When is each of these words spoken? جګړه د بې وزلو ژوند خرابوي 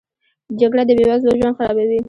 جګړه 0.59 0.83
د 0.85 0.91
بې 0.97 1.05
وزلو 1.09 1.37
ژوند 1.39 1.55
خرابوي 1.57 1.99